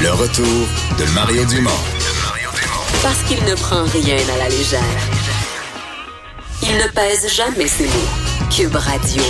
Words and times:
Le 0.00 0.10
retour 0.12 0.44
de 0.96 1.12
Mario 1.12 1.44
Dumont. 1.46 1.70
Parce 3.02 3.20
qu'il 3.24 3.44
ne 3.44 3.54
prend 3.56 3.82
rien 3.82 4.16
à 4.32 4.38
la 4.38 4.48
légère. 4.48 4.80
Il 6.62 6.76
ne 6.76 6.88
pèse 6.94 7.26
jamais 7.34 7.66
ses 7.66 7.86
mots. 7.86 8.48
Cube 8.56 8.76
Radio. 8.76 9.22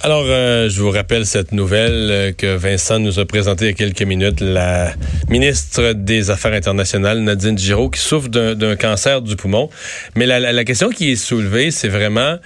Alors, 0.00 0.24
euh, 0.26 0.68
je 0.68 0.80
vous 0.80 0.90
rappelle 0.90 1.26
cette 1.26 1.52
nouvelle 1.52 2.10
euh, 2.10 2.32
que 2.32 2.56
Vincent 2.56 2.98
nous 2.98 3.20
a 3.20 3.24
présentée 3.24 3.66
il 3.66 3.68
y 3.68 3.70
a 3.70 3.74
quelques 3.74 4.02
minutes. 4.02 4.40
La 4.40 4.92
ministre 5.28 5.92
des 5.92 6.30
Affaires 6.30 6.52
internationales, 6.52 7.20
Nadine 7.20 7.56
Giraud, 7.56 7.90
qui 7.90 8.00
souffre 8.00 8.28
d'un 8.28 8.76
cancer 8.76 9.22
du 9.22 9.36
poumon. 9.36 9.70
Mais 10.16 10.26
la, 10.26 10.40
la 10.40 10.64
question 10.64 10.90
qui 10.90 11.12
est 11.12 11.16
soulevée, 11.16 11.70
c'est 11.70 11.88
vraiment 11.88 12.36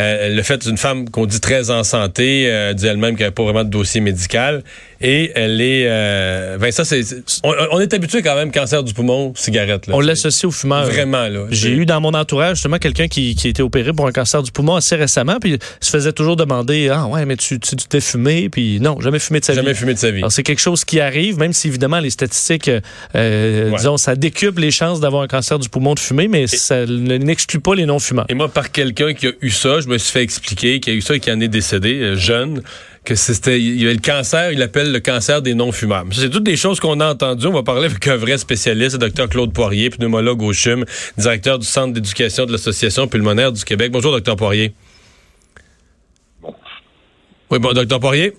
euh, 0.00 0.28
le 0.28 0.42
fait 0.42 0.58
d'une 0.58 0.76
femme 0.76 1.10
qu'on 1.10 1.26
dit 1.26 1.40
très 1.40 1.70
en 1.70 1.82
santé, 1.82 2.44
euh, 2.48 2.72
dit 2.72 2.86
elle-même 2.86 3.16
qu'elle 3.16 3.28
n'a 3.28 3.32
pas 3.32 3.42
vraiment 3.42 3.64
de 3.64 3.70
dossier 3.70 4.00
médical. 4.00 4.62
Et 5.00 5.30
elle 5.34 5.60
est... 5.60 5.86
Euh, 5.86 6.56
Vincent, 6.58 6.84
c'est, 6.84 7.02
on, 7.44 7.80
est 7.80 7.94
habitué 7.94 8.22
quand 8.22 8.34
même, 8.34 8.50
cancer 8.50 8.82
du 8.82 8.94
poumon, 8.94 9.32
cigarette. 9.36 9.86
Là, 9.86 9.94
on 9.94 10.00
l'associe 10.00 10.44
au 10.44 10.50
fumeur. 10.50 10.86
Vraiment, 10.86 11.28
là. 11.28 11.46
J'ai 11.50 11.70
eu 11.70 11.86
dans 11.86 12.00
mon 12.00 12.14
entourage 12.14 12.56
justement 12.56 12.78
quelqu'un 12.78 13.06
qui, 13.06 13.34
qui 13.36 13.46
a 13.46 13.50
été 13.50 13.62
opéré 13.62 13.92
pour 13.92 14.06
un 14.06 14.12
cancer 14.12 14.42
du 14.42 14.50
poumon 14.50 14.74
assez 14.74 14.96
récemment, 14.96 15.36
puis 15.40 15.58
se 15.80 15.90
faisait 15.90 16.12
toujours 16.12 16.36
demander, 16.36 16.88
ah 16.88 17.06
ouais, 17.06 17.24
mais 17.26 17.36
tu, 17.36 17.60
tu, 17.60 17.76
t'es 17.76 18.00
fumé, 18.00 18.48
puis 18.48 18.80
non, 18.80 19.00
jamais 19.00 19.18
fumé 19.18 19.40
de 19.40 19.44
sa 19.44 19.52
vie. 19.52 19.58
Jamais 19.58 19.74
fumé 19.74 19.94
de 19.94 19.98
sa 19.98 20.10
vie. 20.10 20.18
Alors 20.18 20.32
c'est 20.32 20.42
quelque 20.42 20.60
chose 20.60 20.84
qui 20.84 21.00
arrive, 21.00 21.38
même 21.38 21.52
si 21.52 21.68
évidemment 21.68 22.00
les 22.00 22.10
statistiques, 22.10 22.70
euh, 23.14 23.70
disons, 23.76 23.96
ça 23.96 24.16
décuple 24.16 24.60
les 24.60 24.70
chances 24.70 25.00
d'avoir 25.00 25.22
un 25.22 25.28
cancer 25.28 25.58
du 25.58 25.68
poumon 25.68 25.94
de 25.94 26.00
fumer, 26.00 26.28
mais 26.28 26.46
ça 26.46 26.86
n'exclut 26.86 27.60
pas 27.60 27.74
les 27.74 27.86
non-fumeurs. 27.86 28.26
Et 28.28 28.34
moi, 28.34 28.48
par 28.48 28.72
quelqu'un 28.72 29.14
qui 29.14 29.28
a 29.28 29.32
eu 29.40 29.50
ça, 29.50 29.80
je 29.80 29.88
me 29.88 29.98
suis 29.98 30.12
fait 30.12 30.22
expliquer 30.22 30.80
qu'il 30.80 30.92
y 30.92 30.96
a 30.96 30.98
eu 30.98 31.02
ça 31.02 31.14
et 31.14 31.20
qui 31.20 31.30
en 31.30 31.40
est 31.40 31.48
décédé, 31.48 31.94
euh, 31.94 32.16
jeune, 32.16 32.62
que 33.08 33.14
c'était 33.14 33.58
il 33.58 33.80
y 33.80 33.84
avait 33.84 33.94
le 33.94 34.00
cancer, 34.00 34.52
il 34.52 34.60
appelle 34.60 34.92
le 34.92 35.00
cancer 35.00 35.40
des 35.40 35.54
non-fumeurs. 35.54 36.04
C'est 36.12 36.28
toutes 36.28 36.44
des 36.44 36.56
choses 36.56 36.78
qu'on 36.78 37.00
a 37.00 37.10
entendues. 37.10 37.46
On 37.46 37.52
va 37.52 37.62
parler 37.62 37.86
avec 37.86 38.06
un 38.06 38.16
vrai 38.16 38.36
spécialiste, 38.36 38.96
le 38.96 38.98
docteur 38.98 39.30
Claude 39.30 39.50
Poirier, 39.50 39.88
pneumologue 39.88 40.42
au 40.42 40.52
CHUM, 40.52 40.84
directeur 41.16 41.58
du 41.58 41.66
Centre 41.66 41.94
d'éducation 41.94 42.44
de 42.44 42.52
l'Association 42.52 43.08
pulmonaire 43.08 43.50
du 43.50 43.64
Québec. 43.64 43.92
Bonjour, 43.92 44.12
docteur 44.12 44.36
Poirier. 44.36 44.74
Oui, 47.50 47.58
bon, 47.58 47.72
docteur 47.72 47.98
Poirier? 47.98 48.34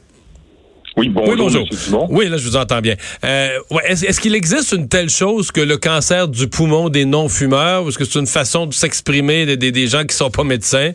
Oui, 0.96 1.10
bonjour. 1.10 1.34
Oui, 1.34 1.36
bonjour. 1.36 2.12
Oui, 2.12 2.30
là, 2.30 2.38
je 2.38 2.48
vous 2.48 2.56
entends 2.56 2.82
bien. 2.82 2.94
Euh, 3.26 3.58
ouais, 3.72 3.82
est-ce, 3.88 4.20
qu'il 4.20 4.36
existe 4.36 4.72
une 4.74 4.88
telle 4.88 5.10
chose 5.10 5.52
que 5.52 5.62
le 5.62 5.78
cancer 5.78 6.28
du 6.28 6.48
poumon 6.48 6.90
des 6.90 7.06
non-fumeurs, 7.06 7.86
ou 7.86 7.90
est-ce 7.90 7.98
que 7.98 8.06
c'est 8.06 8.20
une 8.20 8.28
façon 8.28 8.68
de 8.68 8.74
s'exprimer 8.76 9.48
des, 9.48 9.58
des, 9.58 9.72
des 9.72 9.88
gens 9.88 10.04
qui 10.04 10.16
sont 10.16 10.30
pas 10.30 10.44
médecins? 10.44 10.92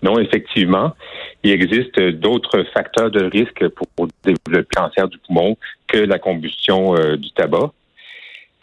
Non, 0.00 0.16
effectivement 0.20 0.94
il 1.42 1.52
existe 1.52 1.98
d'autres 1.98 2.64
facteurs 2.74 3.10
de 3.10 3.24
risque 3.24 3.66
pour 3.68 4.08
le 4.26 4.62
cancer 4.62 5.08
du 5.08 5.18
poumon 5.18 5.56
que 5.88 5.98
la 5.98 6.18
combustion 6.18 6.94
euh, 6.96 7.16
du 7.16 7.30
tabac. 7.32 7.72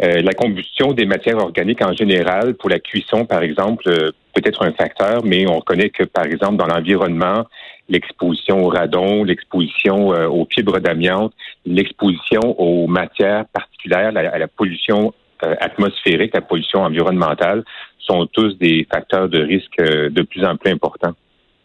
Euh, 0.04 0.22
la 0.22 0.34
combustion 0.34 0.94
des 0.94 1.08
matières 1.08 1.38
organiques 1.38 1.82
en 1.82 1.94
général, 1.94 2.54
pour 2.54 2.70
la 2.70 2.80
cuisson, 2.80 3.26
par 3.26 3.42
exemple, 3.42 3.90
euh, 3.90 4.12
peut 4.34 4.42
être 4.44 4.64
un 4.64 4.72
facteur, 4.74 5.24
mais 5.24 5.50
on 5.50 5.60
connaît 5.60 5.90
que, 5.90 6.04
par 6.04 6.26
exemple, 6.26 6.58
dans 6.58 6.68
l'environnement, 6.68 7.48
l'exposition 7.90 8.64
au 8.64 8.70
radon, 8.70 9.24
l'exposition 9.24 10.10
aux 10.10 10.48
fibres 10.54 10.80
d'amiante, 10.80 11.34
l'exposition 11.66 12.42
aux 12.60 12.86
matières 12.86 13.46
particulières, 13.48 14.12
à 14.16 14.38
la 14.38 14.48
pollution 14.48 15.14
atmosphérique, 15.40 16.36
la 16.36 16.42
pollution 16.42 16.82
environnementale, 16.82 17.64
sont 17.98 18.28
tous 18.28 18.58
des 18.60 18.86
facteurs 18.92 19.30
de 19.30 19.42
risque 19.42 19.82
de 19.82 20.22
plus 20.22 20.44
en 20.44 20.58
plus 20.58 20.72
importants. 20.72 21.16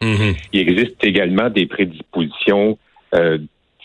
Mm-hmm. 0.03 0.37
Il 0.53 0.61
existe 0.61 1.05
également 1.05 1.49
des 1.49 1.67
prédispositions 1.67 2.77
euh, 3.15 3.39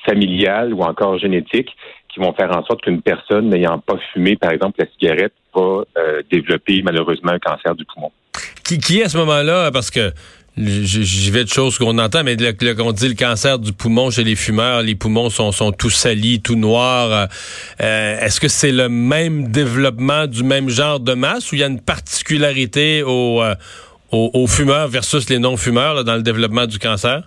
familiales 0.05 0.73
ou 0.73 0.81
encore 0.81 1.19
génétiques 1.19 1.69
qui 2.11 2.19
vont 2.19 2.33
faire 2.33 2.55
en 2.55 2.65
sorte 2.65 2.81
qu'une 2.81 3.01
personne 3.01 3.49
n'ayant 3.49 3.79
pas 3.79 3.97
fumé, 4.11 4.35
par 4.35 4.51
exemple, 4.51 4.79
la 4.79 4.87
cigarette, 4.97 5.33
va 5.53 5.83
euh, 5.97 6.21
développer 6.31 6.81
malheureusement 6.83 7.33
un 7.33 7.39
cancer 7.39 7.75
du 7.75 7.85
poumon. 7.85 8.11
Qui, 8.63 8.79
qui 8.79 8.99
est 8.99 9.03
à 9.03 9.09
ce 9.09 9.17
moment-là, 9.17 9.71
parce 9.71 9.91
que 9.91 10.11
j'y 10.57 11.29
vais 11.29 11.43
de 11.43 11.49
choses 11.49 11.77
qu'on 11.77 11.97
entend, 11.99 12.23
mais 12.23 12.35
là, 12.35 12.51
on 12.79 12.91
dit 12.91 13.07
le 13.07 13.13
cancer 13.13 13.59
du 13.59 13.73
poumon 13.73 14.09
chez 14.09 14.23
les 14.23 14.35
fumeurs, 14.35 14.81
les 14.81 14.95
poumons 14.95 15.29
sont, 15.29 15.51
sont 15.51 15.71
tout 15.71 15.91
salis, 15.91 16.41
tout 16.41 16.55
noirs. 16.55 17.27
Euh, 17.81 18.19
est-ce 18.19 18.39
que 18.39 18.47
c'est 18.47 18.71
le 18.71 18.89
même 18.89 19.49
développement 19.49 20.25
du 20.25 20.43
même 20.43 20.69
genre 20.69 20.99
de 20.99 21.13
masse 21.13 21.51
ou 21.51 21.55
il 21.55 21.61
y 21.61 21.63
a 21.63 21.67
une 21.67 21.81
particularité 21.81 23.03
au, 23.03 23.41
aux, 24.11 24.47
fumeurs 24.47 24.87
versus 24.87 25.29
les 25.29 25.39
non-fumeurs 25.39 26.03
dans 26.03 26.15
le 26.15 26.21
développement 26.21 26.65
du 26.65 26.79
cancer? 26.79 27.23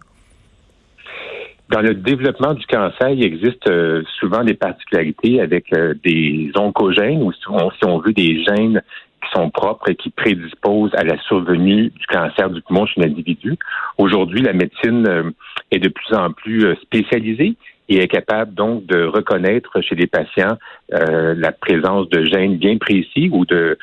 Dans 1.71 1.81
le 1.81 1.95
développement 1.95 2.55
du 2.55 2.67
cancer, 2.67 3.11
il 3.11 3.25
existe 3.25 3.69
euh, 3.69 4.03
souvent 4.19 4.43
des 4.43 4.55
particularités 4.55 5.41
avec 5.41 5.73
euh, 5.73 5.95
des 6.05 6.51
oncogènes 6.57 7.23
ou 7.23 7.33
si 7.33 7.85
on, 7.87 7.99
veut 7.99 8.13
des 8.13 8.43
gènes 8.43 8.83
qui 9.23 9.31
sont 9.33 9.51
propres 9.51 9.89
et 9.89 9.95
qui 9.95 10.11
prédisposent 10.11 10.95
à 10.95 11.05
la 11.05 11.17
survenue 11.23 11.91
du 11.91 12.07
cancer 12.09 12.51
du 12.51 12.61
poumon 12.63 12.87
chez 12.87 13.01
l'individu. 13.01 13.57
Aujourd'hui, 13.99 14.43
la 14.43 14.53
médecine 14.53 15.07
euh, 15.07 15.31
est 15.71 15.79
de 15.79 15.89
plus 15.89 16.13
en 16.13 16.33
plus 16.33 16.75
spécialisée 16.83 17.55
et 17.89 17.99
est 17.99 18.09
capable 18.09 18.53
donc 18.55 18.87
de 18.87 19.05
reconnaître 19.05 19.81
chez 19.81 19.95
les 19.97 20.07
patients 20.07 20.57
la 20.93 21.51
présence 21.51 22.09
de 22.09 22.25
gènes 22.25 22.57
bien 22.57 22.79
précis 22.79 23.29
ou 23.33 23.45
de 23.45 23.79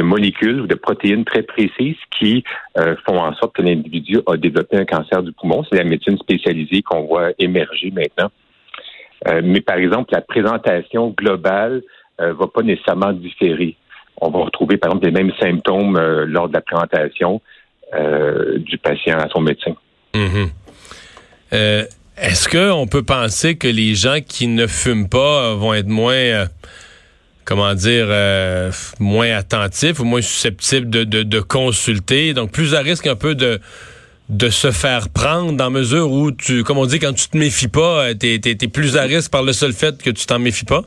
de, 0.00 0.06
molécules 0.06 0.60
ou 0.60 0.66
de 0.66 0.74
protéines 0.74 1.24
très 1.24 1.42
précises 1.42 1.96
qui 2.10 2.44
euh, 2.78 2.96
font 3.06 3.18
en 3.18 3.34
sorte 3.34 3.54
que 3.54 3.62
l'individu 3.62 4.18
a 4.26 4.36
développé 4.36 4.76
un 4.76 4.84
cancer 4.84 5.22
du 5.22 5.32
poumon. 5.32 5.64
C'est 5.70 5.78
la 5.78 5.84
médecine 5.84 6.18
spécialisée 6.18 6.82
qu'on 6.82 7.04
voit 7.04 7.30
émerger 7.38 7.90
maintenant. 7.90 8.30
Euh, 9.28 9.40
mais 9.44 9.60
par 9.60 9.76
exemple, 9.76 10.12
la 10.12 10.22
présentation 10.22 11.14
globale 11.16 11.82
euh, 12.20 12.32
va 12.32 12.46
pas 12.46 12.62
nécessairement 12.62 13.12
différer. 13.12 13.76
On 14.20 14.30
va 14.30 14.40
retrouver, 14.44 14.76
par 14.76 14.90
exemple, 14.90 15.06
les 15.06 15.12
mêmes 15.12 15.32
symptômes 15.40 15.98
lors 16.26 16.48
de 16.48 16.54
la 16.54 16.60
présentation 16.60 17.40
du 18.58 18.78
patient 18.78 19.18
à 19.18 19.28
son 19.30 19.40
médecin. 19.40 19.74
Mm-hmm. 20.14 20.48
Est-ce 22.18 22.48
qu'on 22.48 22.86
peut 22.86 23.02
penser 23.02 23.56
que 23.56 23.66
les 23.66 23.94
gens 23.94 24.18
qui 24.20 24.46
ne 24.46 24.66
fument 24.66 25.08
pas 25.08 25.54
vont 25.54 25.72
être 25.72 25.88
moins 25.88 26.46
comment 27.50 27.74
dire, 27.74 28.06
euh, 28.08 28.70
moins 29.00 29.32
attentif 29.32 29.98
ou 29.98 30.04
moins 30.04 30.20
susceptible 30.20 30.88
de, 30.88 31.40
consulter. 31.40 32.32
Donc, 32.32 32.52
plus 32.52 32.76
à 32.76 32.78
risque 32.78 33.08
un 33.08 33.16
peu 33.16 33.34
de 33.34 34.48
se 34.50 34.70
faire 34.70 35.08
prendre 35.12 35.56
dans 35.56 35.68
mesure 35.68 36.12
où 36.12 36.30
tu, 36.30 36.62
comme 36.62 36.78
on 36.78 36.86
dit, 36.86 37.00
quand 37.00 37.12
tu 37.12 37.28
te 37.28 37.36
méfies 37.36 37.66
pas, 37.66 38.10
euh, 38.10 38.14
tu 38.14 38.28
es, 38.28 38.68
plus 38.68 38.96
à 38.96 39.02
risque 39.02 39.32
par 39.32 39.42
le 39.42 39.52
seul 39.52 39.72
fait 39.72 40.00
que 40.00 40.10
tu 40.10 40.26
t'en 40.26 40.38
méfies 40.38 40.64
pas? 40.64 40.82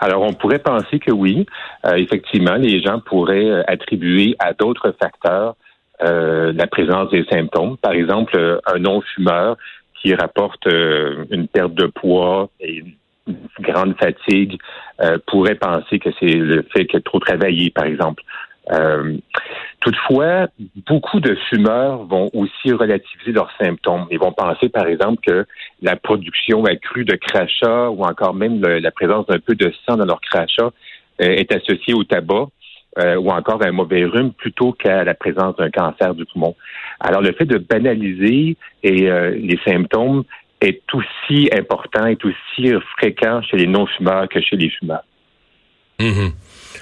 Alors, 0.00 0.22
on 0.22 0.32
pourrait 0.32 0.58
penser 0.58 0.98
que 0.98 1.12
oui. 1.12 1.46
Euh, 1.84 1.94
effectivement, 1.94 2.56
les 2.56 2.82
gens 2.82 2.98
pourraient 2.98 3.62
attribuer 3.68 4.34
à 4.40 4.52
d'autres 4.52 4.92
facteurs 5.00 5.54
la 6.02 6.66
présence 6.66 7.10
des 7.10 7.26
symptômes. 7.30 7.76
Par 7.76 7.92
exemple, 7.92 8.58
un 8.64 8.78
non-fumeur 8.78 9.58
qui 10.00 10.14
rapporte 10.14 10.66
une 10.66 11.46
perte 11.46 11.74
de 11.74 11.88
poids 11.88 12.48
et 12.58 12.78
une 12.78 12.94
grande 13.60 13.94
fatigue 13.98 14.58
euh, 15.02 15.18
pourrait 15.26 15.54
penser 15.54 15.98
que 15.98 16.10
c'est 16.18 16.34
le 16.34 16.62
fait 16.74 16.86
que 16.86 16.98
trop 16.98 17.18
travaillé, 17.18 17.70
par 17.70 17.84
exemple. 17.84 18.22
Euh, 18.72 19.16
toutefois, 19.80 20.48
beaucoup 20.86 21.18
de 21.20 21.34
fumeurs 21.48 22.04
vont 22.04 22.30
aussi 22.34 22.72
relativiser 22.72 23.32
leurs 23.32 23.50
symptômes. 23.60 24.06
Ils 24.10 24.18
vont 24.18 24.32
penser, 24.32 24.68
par 24.68 24.86
exemple, 24.86 25.20
que 25.26 25.46
la 25.82 25.96
production 25.96 26.64
accrue 26.64 27.04
de 27.04 27.16
crachats 27.16 27.90
ou 27.90 28.04
encore 28.04 28.34
même 28.34 28.60
la 28.60 28.90
présence 28.90 29.26
d'un 29.26 29.38
peu 29.38 29.54
de 29.54 29.72
sang 29.86 29.96
dans 29.96 30.04
leur 30.04 30.20
crachat 30.20 30.70
euh, 31.20 31.24
est 31.24 31.52
associée 31.52 31.94
au 31.94 32.04
tabac. 32.04 32.48
ou 32.96 33.30
encore 33.30 33.62
à 33.62 33.68
un 33.68 33.72
mauvais 33.72 34.04
rhume 34.04 34.32
plutôt 34.32 34.72
qu'à 34.72 35.04
la 35.04 35.14
présence 35.14 35.54
d'un 35.56 35.70
cancer 35.70 36.14
du 36.14 36.26
poumon. 36.26 36.54
Alors 36.98 37.22
le 37.22 37.32
fait 37.32 37.46
de 37.46 37.56
banaliser 37.56 38.56
et, 38.82 39.10
les 39.48 39.58
symptômes 39.64 40.24
est 40.60 40.82
aussi 40.92 41.48
important, 41.52 42.06
est 42.06 42.24
aussi 42.24 42.72
fréquent 42.96 43.42
chez 43.42 43.56
les 43.56 43.66
non-fumeurs 43.66 44.28
que 44.28 44.40
chez 44.40 44.56
les 44.56 44.70
fumeurs. 44.70 45.04
Mm 45.98 46.30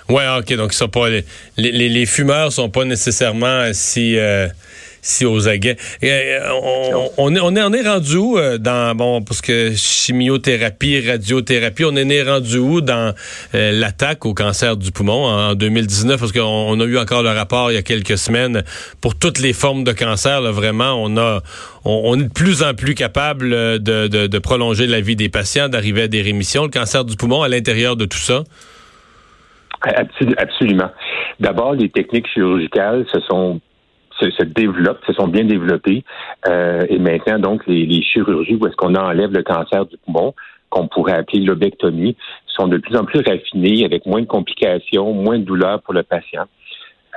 Ouais, 0.08 0.24
ok. 0.38 0.54
Donc, 0.54 0.72
ça 0.72 0.88
pas 0.88 1.10
les, 1.10 1.24
les, 1.58 1.88
les, 1.88 2.06
fumeurs 2.06 2.50
sont 2.50 2.70
pas 2.70 2.84
nécessairement 2.84 3.70
si 3.72 4.16
euh, 4.16 4.48
si 5.08 5.24
aux 5.24 5.48
aguets. 5.48 5.76
Et, 6.02 6.38
on, 6.62 7.10
on, 7.16 7.34
est, 7.34 7.40
on, 7.40 7.56
est, 7.56 7.62
on 7.62 7.72
est 7.72 7.88
rendu 7.88 8.16
où 8.16 8.38
dans, 8.58 8.94
bon, 8.94 9.22
parce 9.22 9.40
que 9.40 9.72
chimiothérapie, 9.74 11.08
radiothérapie, 11.08 11.84
on 11.84 11.96
est 11.96 12.22
rendu 12.22 12.58
où 12.58 12.80
dans 12.80 13.14
l'attaque 13.52 14.26
au 14.26 14.34
cancer 14.34 14.76
du 14.76 14.92
poumon 14.92 15.26
en, 15.26 15.54
2019? 15.54 16.20
Parce 16.20 16.32
qu'on 16.32 16.80
a 16.80 16.84
eu 16.84 16.98
encore 16.98 17.22
le 17.22 17.30
rapport 17.30 17.70
il 17.70 17.74
y 17.74 17.78
a 17.78 17.82
quelques 17.82 18.18
semaines 18.18 18.62
pour 19.00 19.18
toutes 19.18 19.38
les 19.38 19.52
formes 19.52 19.84
de 19.84 19.92
cancer. 19.92 20.40
Là, 20.40 20.50
vraiment, 20.50 20.94
on 21.02 21.16
a 21.16 21.40
on, 21.84 22.18
est 22.18 22.24
de 22.24 22.32
plus 22.32 22.62
en 22.62 22.74
plus 22.74 22.94
capable 22.94 23.50
de, 23.50 24.08
de, 24.08 24.26
de 24.26 24.38
prolonger 24.38 24.86
la 24.86 25.00
vie 25.00 25.16
des 25.16 25.28
patients, 25.28 25.68
d'arriver 25.68 26.02
à 26.02 26.08
des 26.08 26.22
rémissions. 26.22 26.64
Le 26.64 26.70
cancer 26.70 27.04
du 27.04 27.16
poumon 27.16 27.42
à 27.42 27.48
l'intérieur 27.48 27.96
de 27.96 28.04
tout 28.04 28.18
ça? 28.18 28.44
Absolument. 30.36 30.90
D'abord, 31.40 31.74
les 31.74 31.88
techniques 31.88 32.26
chirurgicales 32.32 33.06
se 33.12 33.20
sont 33.20 33.60
se, 34.20 34.44
développent, 34.44 35.04
se 35.06 35.12
sont 35.12 35.28
bien 35.28 35.44
développées. 35.44 36.04
Euh, 36.48 36.86
et 36.88 36.98
maintenant, 36.98 37.38
donc, 37.38 37.66
les, 37.66 37.86
les 37.86 38.02
chirurgies 38.02 38.56
où 38.56 38.66
est-ce 38.66 38.76
qu'on 38.76 38.94
enlève 38.94 39.32
le 39.32 39.42
cancer 39.42 39.86
du 39.86 39.96
poumon, 39.98 40.34
qu'on 40.70 40.88
pourrait 40.88 41.14
appeler 41.14 41.40
lobectomie, 41.40 42.16
sont 42.46 42.68
de 42.68 42.78
plus 42.78 42.96
en 42.96 43.04
plus 43.04 43.20
raffinées, 43.20 43.84
avec 43.84 44.04
moins 44.06 44.20
de 44.20 44.26
complications, 44.26 45.12
moins 45.12 45.38
de 45.38 45.44
douleurs 45.44 45.80
pour 45.82 45.94
le 45.94 46.02
patient. 46.02 46.44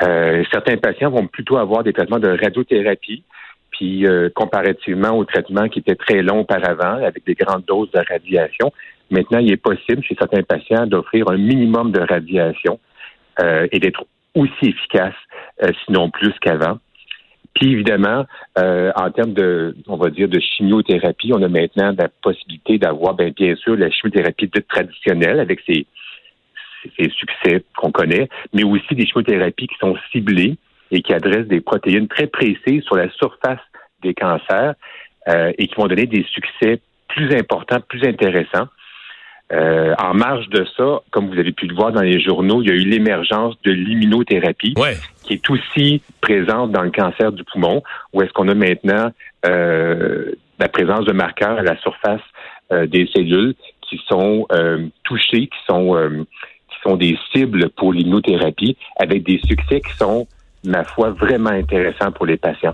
Euh, 0.04 0.44
certains 0.52 0.78
patients 0.78 1.12
vont 1.12 1.28
plutôt 1.28 1.58
avoir 1.58 1.84
des 1.84 1.94
traitements 1.94 2.20
de 2.20 2.30
radiothérapie, 2.30 3.24
puis 3.72 4.06
euh, 4.06 4.30
comparativement 4.34 5.12
aux 5.18 5.26
traitements 5.26 5.68
qui 5.68 5.80
étaient 5.80 5.96
très 5.96 6.22
longs 6.22 6.42
auparavant, 6.42 7.04
avec 7.04 7.26
des 7.26 7.36
grandes 7.36 7.66
doses 7.66 7.92
de 7.92 8.02
radiation, 8.08 8.72
maintenant, 9.10 9.40
il 9.40 9.52
est 9.52 9.58
possible 9.58 10.04
chez 10.04 10.16
certains 10.18 10.44
patients 10.44 10.88
d'offrir 10.88 11.30
un 11.30 11.38
minimum 11.38 11.92
de 11.92 12.02
radiation 12.02 12.80
euh, 13.42 13.68
et 13.72 13.80
d'être 13.80 14.06
aussi 14.34 14.68
efficace, 14.70 15.16
sinon 15.86 16.10
plus 16.10 16.34
qu'avant. 16.40 16.80
Puis 17.62 17.74
évidemment, 17.74 18.26
en 18.58 19.12
termes 19.12 19.34
de, 19.34 19.76
on 19.88 19.96
va 19.96 20.10
dire, 20.10 20.28
de 20.28 20.40
chimiothérapie, 20.40 21.32
on 21.32 21.44
a 21.44 21.48
maintenant 21.48 21.94
la 21.96 22.10
possibilité 22.10 22.80
d'avoir, 22.80 23.14
bien, 23.14 23.30
bien 23.30 23.56
sûr, 23.56 23.76
la 23.76 23.92
chimiothérapie 23.92 24.50
traditionnelle 24.68 25.40
avec 25.40 25.60
ses, 25.68 25.86
ces 26.98 27.10
succès 27.10 27.64
qu'on 27.78 27.92
connaît, 27.92 28.30
mais 28.52 28.64
aussi 28.64 28.96
des 28.96 29.06
chimiothérapies 29.06 29.68
qui 29.68 29.78
sont 29.80 29.96
ciblées 30.12 30.58
et 30.90 31.04
qui 31.04 31.14
adressent 31.14 31.48
des 31.48 31.62
protéines 31.62 32.08
très 32.08 32.26
précises 32.26 32.84
sur 32.84 32.96
la 32.96 33.12
surface 33.12 33.60
des 34.02 34.16
cancers 34.16 34.74
euh, 35.30 35.52
et 35.60 35.68
qui 35.68 35.76
vont 35.76 35.88
donner 35.88 36.08
des 36.08 36.26
succès 36.32 36.82
plus 37.10 37.32
importants, 37.36 37.80
plus 37.88 38.04
intéressants. 38.08 38.68
Euh, 39.52 39.94
en 40.02 40.14
marge 40.14 40.48
de 40.50 40.66
ça, 40.78 41.02
comme 41.12 41.30
vous 41.30 41.40
avez 41.40 41.52
pu 41.52 41.68
le 41.68 41.76
voir 41.76 41.92
dans 41.92 42.02
les 42.02 42.22
journaux, 42.22 42.62
il 42.62 42.70
y 42.70 42.72
a 42.72 42.76
eu 42.76 42.86
l'émergence 42.86 43.56
de 43.64 43.72
l'immunothérapie, 43.72 44.76
qui 45.24 45.34
est 45.34 45.50
aussi 45.50 46.02
présente 46.22 46.72
dans 46.72 46.84
le 46.84 46.92
cancer 46.92 47.32
du 47.32 47.44
poumon, 47.44 47.84
où 48.14 48.22
est-ce 48.22 48.32
qu'on 48.32 48.48
a 48.48 48.54
maintenant 48.54 49.12
euh, 49.46 50.32
la 50.60 50.70
présence 50.70 51.06
de 51.06 51.12
marqueurs 51.12 51.58
à 51.58 51.64
la 51.64 51.78
surface 51.78 52.22
des 52.88 53.06
cellules 53.14 53.54
qui 53.82 54.00
sont 54.08 54.48
touchées, 55.04 55.48
qui 55.48 55.60
sont 55.68 55.98
sont 56.84 56.96
des 56.96 57.18
cibles 57.32 57.70
pour 57.70 57.94
l'immunothérapie 57.94 58.78
avec 58.98 59.24
des 59.24 59.40
succès 59.46 59.82
qui 59.82 59.96
sont, 59.98 60.28
ma 60.64 60.84
foi, 60.84 61.12
vraiment 61.12 61.50
intéressants 61.50 62.12
pour 62.12 62.26
les 62.26 62.38
patients. 62.38 62.74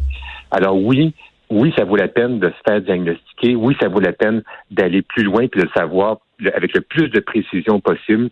Alors 0.52 0.82
oui, 0.82 1.14
oui, 1.50 1.74
ça 1.78 1.86
vaut 1.86 1.96
la 1.96 2.08
peine 2.08 2.40
de 2.40 2.50
se 2.50 2.56
faire 2.68 2.82
diagnostiquer. 2.82 3.56
Oui, 3.56 3.76
ça 3.82 3.88
vaut 3.88 4.00
la 4.00 4.12
peine 4.12 4.44
d'aller 4.72 5.02
plus 5.02 5.24
loin 5.24 5.44
et 5.44 5.48
de 5.48 5.68
savoir 5.76 6.18
avec 6.54 6.74
le 6.74 6.82
plus 6.82 7.10
de 7.10 7.20
précision 7.20 7.80
possible 7.80 8.30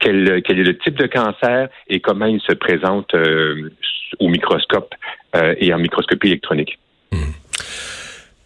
quel, 0.00 0.28
est 0.28 0.52
le 0.52 0.78
type 0.78 0.96
de 0.96 1.06
cancer 1.06 1.68
et 1.88 2.00
comment 2.00 2.26
il 2.26 2.40
se 2.40 2.52
présente 2.52 3.12
euh, 3.14 3.70
au 4.20 4.28
microscope 4.28 4.94
euh, 5.34 5.54
et 5.58 5.72
en 5.72 5.78
microscopie 5.78 6.28
électronique. 6.28 6.78
Hmm. 7.10 7.32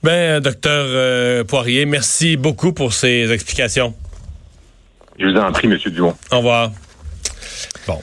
Ben, 0.03 0.41
docteur 0.41 0.87
euh, 0.89 1.45
Poirier, 1.45 1.85
merci 1.85 2.37
beaucoup 2.37 2.73
pour 2.73 2.93
ces 2.93 3.31
explications. 3.33 3.95
Je 5.19 5.27
vous 5.27 5.37
en 5.37 5.53
prie, 5.53 5.69
M. 5.69 5.79
Dumont. 5.93 6.15
Au 6.31 6.39
revoir. 6.39 6.71
Bon. 7.87 7.99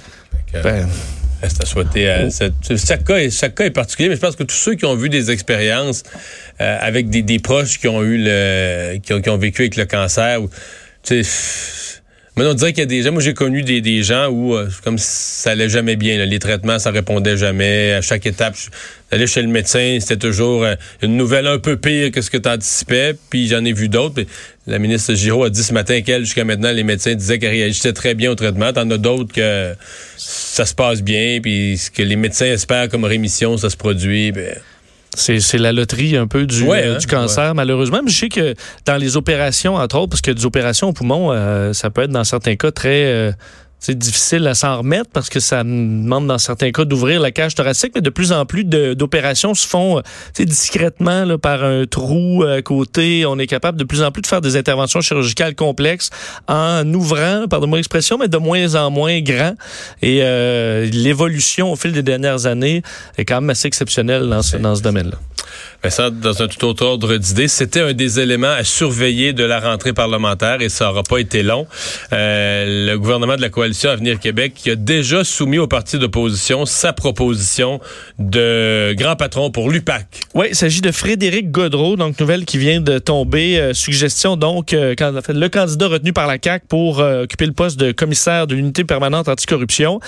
Ben, 0.64 0.88
reste 1.42 1.62
à 1.62 1.66
souhaiter. 1.66 2.10
À 2.10 2.26
oh. 2.26 2.76
chaque, 2.76 3.04
cas 3.04 3.18
est, 3.18 3.30
chaque 3.30 3.56
cas 3.56 3.66
est 3.66 3.72
particulier, 3.72 4.10
mais 4.10 4.16
je 4.16 4.22
pense 4.22 4.36
que 4.36 4.44
tous 4.44 4.56
ceux 4.56 4.76
qui 4.76 4.86
ont 4.86 4.96
vu 4.96 5.10
des 5.10 5.32
expériences 5.32 6.04
euh, 6.62 6.78
avec 6.82 7.10
des, 7.10 7.22
des, 7.22 7.40
proches 7.40 7.80
qui 7.80 7.88
ont 7.88 8.04
eu 8.04 8.18
le, 8.18 8.98
qui 8.98 9.14
ont, 9.14 9.22
qui 9.22 9.30
ont 9.30 9.38
vécu 9.38 9.64
avec 9.64 9.76
le 9.76 9.86
cancer, 9.86 10.40
tu 11.04 11.24
sais 11.24 11.99
mais 12.40 12.46
on 12.46 12.54
dirait 12.54 12.72
qu'il 12.72 12.80
y 12.80 12.84
a 12.84 12.86
des 12.86 13.02
gens, 13.02 13.12
moi 13.12 13.22
j'ai 13.22 13.34
connu 13.34 13.64
des, 13.64 14.02
gens 14.02 14.30
où 14.30 14.56
euh, 14.56 14.70
comme 14.86 14.98
ça 14.98 15.52
allait 15.52 15.68
jamais 15.68 15.98
bien. 15.98 16.24
Les 16.26 16.40
traitements, 16.40 16.80
ça 16.80 16.90
répondait 16.90 17.36
jamais. 17.36 17.92
À 17.92 18.02
chaque 18.02 18.26
étape, 18.26 18.56
j'allais 19.12 19.28
chez 19.28 19.42
le 19.42 19.50
médecin, 19.50 19.98
c'était 20.00 20.16
toujours 20.16 20.64
euh, 20.64 20.76
une 21.02 21.18
nouvelle 21.18 21.48
un 21.48 21.60
peu 21.60 21.76
pire 21.76 22.12
que 22.12 22.22
ce 22.22 22.30
que 22.30 22.38
tu 22.38 22.48
anticipais. 22.48 23.14
Puis 23.30 23.50
j'en 23.50 23.66
ai 23.66 23.74
vu 23.74 23.90
d'autres. 23.90 24.24
La 24.68 24.80
ministre 24.80 25.16
Giraud 25.16 25.44
a 25.44 25.50
dit 25.50 25.64
ce 25.64 25.74
matin 25.74 26.00
qu'elle, 26.00 26.24
jusqu'à 26.24 26.46
maintenant, 26.46 26.72
les 26.72 26.84
médecins 26.84 27.14
disaient 27.14 27.40
qu'elle 27.40 27.50
réagissait 27.50 27.92
très 27.92 28.14
bien 28.14 28.32
au 28.32 28.36
traitement. 28.36 28.72
T'en 28.72 28.90
as 28.90 28.98
d'autres 28.98 29.34
que 29.34 29.76
ça 30.16 30.66
se 30.66 30.74
passe 30.74 31.02
bien, 31.02 31.40
puis 31.42 31.78
ce 31.78 31.92
que 31.92 32.04
les 32.04 32.16
médecins 32.16 32.46
espèrent 32.46 32.88
comme 32.88 33.04
rémission, 33.04 33.58
ça 33.58 33.70
se 33.70 33.76
produit. 33.76 34.32
Ben, 34.32 34.56
c'est 35.16 35.58
la 35.58 35.72
loterie 35.72 36.16
un 36.18 36.28
peu 36.28 36.46
du, 36.46 36.70
euh, 36.70 36.96
hein? 36.96 37.00
cancer, 37.10 37.56
malheureusement. 37.56 38.02
Mais 38.04 38.12
je 38.12 38.18
sais 38.18 38.30
que 38.30 38.54
dans 38.86 38.98
les 38.98 39.18
opérations, 39.18 39.76
entre 39.76 39.98
autres, 39.98 40.10
parce 40.10 40.22
que 40.22 40.32
des 40.32 40.46
opérations 40.46 40.90
au 40.90 40.94
poumon, 40.94 41.32
euh, 41.32 41.74
ça 41.74 41.90
peut 41.90 42.04
être 42.04 42.12
dans 42.12 42.24
certains 42.24 42.56
cas 42.56 42.72
très 42.72 43.06
euh, 43.06 43.32
c'est 43.80 43.98
difficile 43.98 44.46
à 44.48 44.54
s'en 44.54 44.80
remettre 44.80 45.10
parce 45.12 45.30
que 45.30 45.40
ça 45.40 45.64
demande 45.64 46.28
dans 46.28 46.38
certains 46.38 46.72
cas 46.72 46.86
d'ouvrir 46.86 47.22
la 47.22 47.32
cage 47.32 47.56
thoracique, 47.56 47.94
mais 47.96 48.02
de 48.02 48.10
plus 48.10 48.32
en 48.32 48.46
plus 48.46 48.64
d'opérations 48.64 49.54
se 49.54 49.68
font 49.68 50.00
euh, 50.00 50.02
discrètement 50.38 51.26
là, 51.26 51.38
par 51.38 51.64
un 51.64 51.86
trou 51.86 52.44
à 52.44 52.62
côté. 52.62 53.26
On 53.26 53.40
est 53.40 53.48
capable 53.48 53.78
de 53.78 53.84
plus 53.84 54.02
en 54.02 54.12
plus 54.12 54.22
de 54.22 54.28
faire 54.28 54.42
des 54.42 54.58
interventions 54.58 55.02
chirurgicales 55.02 55.56
complexes 55.56 56.10
en 56.48 56.86
ouvrant, 56.94 57.46
pardon-moi 57.50 57.78
l'expression, 57.78 58.18
mais 58.18 58.28
de 58.28 58.38
moins 58.38 58.76
en 58.76 58.92
moins 58.92 59.20
grand. 59.22 59.56
Et 60.02 60.20
euh, 60.24 60.86
l'évolution 60.86 61.72
au 61.72 61.76
fil 61.76 61.92
des 61.92 62.04
dernières 62.04 62.46
années 62.46 62.84
est 63.18 63.26
quand 63.26 63.42
même 63.42 63.50
assez 63.50 63.68
exceptionnelle 63.68 64.28
dans 64.28 64.42
ce, 64.42 64.58
dans 64.58 64.76
ce 64.76 64.82
domaine-là. 64.82 65.18
Ça, 65.88 66.10
dans 66.10 66.42
un 66.42 66.48
tout 66.48 66.66
autre 66.66 66.86
ordre 66.86 67.16
d'idée, 67.16 67.48
c'était 67.48 67.80
un 67.80 67.94
des 67.94 68.20
éléments 68.20 68.52
à 68.52 68.66
surveiller 68.66 69.32
de 69.32 69.46
la 69.46 69.62
rentrée 69.62 69.94
parlementaire 69.94 70.62
et 70.62 70.68
ça 70.68 70.86
n'aura 70.88 71.04
pas 71.04 71.20
été 71.20 71.42
long. 71.42 71.68
Euh, 72.12 72.92
le 72.92 72.98
gouvernement 72.98 73.38
de 73.38 73.42
la 73.42 73.48
coalition 73.48 73.90
Avenir 73.90 74.20
Québec 74.20 74.54
qui 74.56 74.72
a 74.72 74.76
déjà 74.76 75.24
soumis 75.24 75.58
au 75.58 75.68
parti 75.68 75.98
d'opposition 75.98 76.66
sa 76.66 76.92
proposition 76.92 77.80
de 78.20 78.94
grand 78.98 79.16
patron 79.16 79.52
pour 79.52 79.70
l'UPAC. 79.70 80.06
Oui, 80.34 80.48
il 80.50 80.56
s'agit 80.56 80.82
de 80.82 80.92
Frédéric 80.92 81.50
Godreau, 81.50 81.96
donc 81.96 82.20
nouvelle 82.20 82.44
qui 82.44 82.58
vient 82.58 82.82
de 82.82 83.00
tomber. 83.00 83.58
Euh, 83.58 83.74
suggestion 83.74 84.36
donc, 84.36 84.74
euh, 84.74 84.96
quand, 84.98 85.14
le 85.30 85.48
candidat 85.48 85.88
retenu 85.88 86.12
par 86.12 86.28
la 86.28 86.38
CAQ 86.44 86.66
pour 86.68 87.00
occuper 87.00 87.46
le 87.46 87.54
poste 87.54 87.80
de 87.80 87.94
commissaire 87.94 88.48
de 88.48 88.56
l'unité 88.56 88.84
permanente 88.84 89.30
anticorruption, 89.30 90.02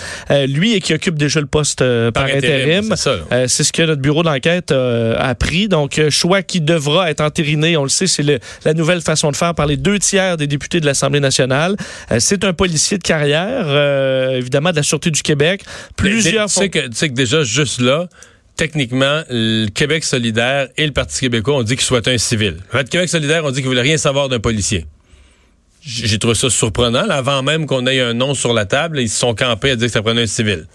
lui 0.48 0.74
et 0.74 0.82
qui 0.82 0.94
occupe 0.94 1.18
déjà 1.18 1.40
le 1.40 1.46
poste 1.46 1.80
par, 2.12 2.26
intérim. 2.26 2.94
C'est 2.96 3.64
ce 3.64 3.72
que 3.72 3.84
notre 3.84 4.02
bureau 4.02 4.24
d'enquête 4.24 4.72
a 4.72 5.28
appris. 5.28 5.61
Donc, 5.68 6.00
choix 6.10 6.42
qui 6.42 6.62
devra 6.62 7.10
être 7.10 7.22
entériné, 7.22 7.78
on 7.78 7.84
le 7.84 7.90
sait, 7.90 8.08
c'est 8.08 8.24
la 8.66 8.74
nouvelle 8.74 9.02
façon 9.02 9.32
de 9.32 9.36
faire 9.36 9.56
par 9.56 9.66
les 9.66 9.78
deux 9.78 10.00
tiers 10.00 10.38
des 10.38 10.48
députés 10.48 10.80
de 10.80 10.86
l'Assemblée 10.86 11.20
nationale. 11.20 11.76
c'est 12.20 12.44
un 12.44 12.54
policier 12.54 12.98
de 12.98 13.04
carrière 13.04 13.66
euh, 13.68 14.38
évidemment, 14.38 14.72
de 14.72 14.78
la 14.78 14.84
Sûreté 14.84 15.12
du 15.12 15.22
Québec. 15.22 15.64
Plusieurs... 15.96 16.48
Tu 16.48 16.54
sais, 16.54 16.70
que, 16.70 16.80
tu 16.80 16.96
sais 16.96 17.10
que 17.10 17.14
déjà, 17.14 17.44
juste 17.44 17.82
là, 17.82 18.08
techniquement, 18.56 19.22
le 19.30 19.68
Québec 19.70 20.04
solidaire 20.04 20.68
et 20.78 20.86
le 20.86 20.94
Parti 20.94 21.20
québécois 21.20 21.56
ont 21.56 21.64
dit 21.64 21.76
qu'il 21.76 21.86
souhaitait 21.86 22.14
un 22.14 22.18
civil. 22.18 22.58
Le 22.74 22.84
Québec 22.84 23.10
solidaire 23.10 23.46
ont 23.46 23.52
dit 23.52 23.62
qu'ils 23.62 23.70
voulaient 23.70 23.82
rien 23.82 23.98
savoir 23.98 24.30
d'un 24.30 24.40
policier. 24.40 24.86
J'ai 25.84 26.20
trouvé 26.20 26.36
ça 26.36 26.50
surprenant. 26.50 27.10
avant 27.10 27.42
même 27.42 27.66
qu'on 27.66 27.88
ait 27.88 28.00
un 28.02 28.14
nom 28.14 28.36
sur 28.36 28.54
la 28.54 28.66
table, 28.66 29.00
ils 29.00 29.10
se 29.10 29.18
sont 29.18 29.34
campés 29.34 29.72
à 29.72 29.76
dire 29.76 29.88
que 29.88 29.94
ça 29.94 30.04
prenait 30.04 30.24
un 30.24 30.28
civil 30.28 30.68